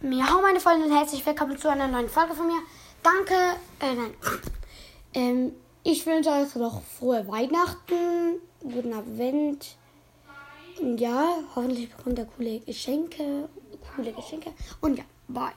Ja, 0.00 0.38
meine 0.40 0.60
Freunde, 0.60 0.86
und 0.86 0.96
herzlich 0.96 1.26
willkommen 1.26 1.58
zu 1.58 1.68
einer 1.68 1.88
neuen 1.88 2.08
Folge 2.08 2.32
von 2.32 2.46
mir. 2.46 2.60
Danke, 3.02 3.34
äh, 3.80 3.96
nein. 3.96 4.14
Ähm, 5.12 5.52
ich 5.82 6.06
wünsche 6.06 6.30
euch 6.30 6.54
noch 6.54 6.82
frohe 6.82 7.26
Weihnachten, 7.26 8.40
guten 8.60 8.92
Advent. 8.92 9.74
Und 10.80 11.00
ja, 11.00 11.38
hoffentlich 11.56 11.92
bekommt 11.92 12.16
ihr 12.16 12.26
coole 12.26 12.60
Geschenke, 12.60 13.48
coole 13.96 14.12
Geschenke. 14.12 14.52
Und 14.80 14.98
ja, 14.98 15.04
bye. 15.26 15.50